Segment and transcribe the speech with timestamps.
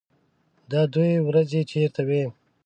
[0.71, 2.23] _دا دوې ورځې چېرته وې؟